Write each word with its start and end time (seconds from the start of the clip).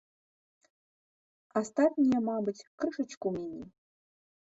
Астатнія, 1.61 2.19
мабыць, 2.29 2.65
крышачку 2.79 3.27
меней. 3.37 3.69